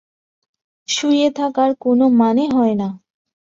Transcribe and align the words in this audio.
শুয়ে 0.87 1.27
থাকার 1.35 1.71
কোনো 1.79 2.05
মানে 2.19 2.43
হয় 2.51 2.75
না। 2.75 2.89